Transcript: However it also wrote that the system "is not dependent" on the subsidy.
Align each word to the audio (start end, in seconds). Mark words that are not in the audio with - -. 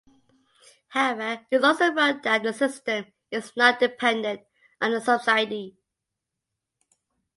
However 0.87 1.45
it 1.51 1.63
also 1.63 1.91
wrote 1.93 2.23
that 2.23 2.41
the 2.41 2.53
system 2.53 3.05
"is 3.29 3.55
not 3.55 3.79
dependent" 3.79 4.41
on 4.81 4.93
the 4.93 4.99
subsidy. 4.99 5.77